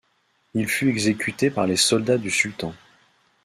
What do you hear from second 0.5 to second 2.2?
Il fut exécuté par les soldats